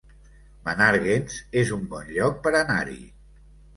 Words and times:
Menàrguens 0.69 1.37
es 1.63 1.75
un 1.77 1.85
bon 1.93 2.09
lloc 2.17 2.43
per 2.49 2.55
anar-hi 2.63 2.99